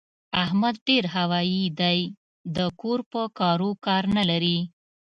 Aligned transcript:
احمد 0.43 0.75
ډېر 0.87 1.03
هوايي 1.15 1.63
دی؛ 1.79 1.99
د 2.55 2.57
کور 2.81 2.99
په 3.11 3.21
کارو 3.39 3.69
کار 3.85 4.03
نه 4.15 4.23
لري. 4.29 4.57